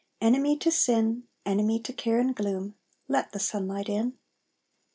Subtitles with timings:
[0.19, 2.73] Enemy to sin, Enemy to care and gloom
[3.07, 4.17] Let the sunlight in!